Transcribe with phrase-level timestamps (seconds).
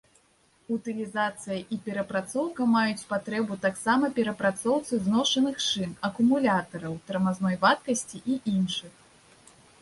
[0.75, 8.93] Утылізацыя і перапрацоўка маюць патрэбу таксама перапрацоўцы зношаных шын, акумулятараў, тармазной вадкасці і іншых.